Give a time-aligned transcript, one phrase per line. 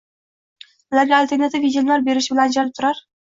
[0.95, 3.05] ularga alternativ yechimlar berishi bilan ajralib turar